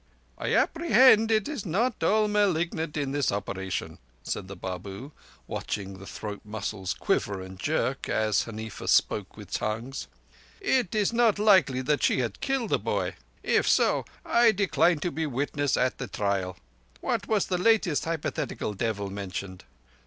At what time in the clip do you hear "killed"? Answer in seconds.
12.41-12.71